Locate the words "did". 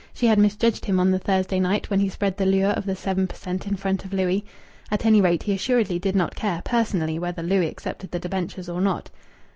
5.99-6.15